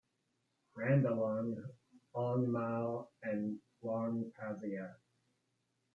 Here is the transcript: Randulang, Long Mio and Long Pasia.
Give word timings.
Randulang, 0.75 1.63
Long 2.15 2.51
Mio 2.51 3.09
and 3.21 3.59
Long 3.83 4.31
Pasia. 4.35 4.95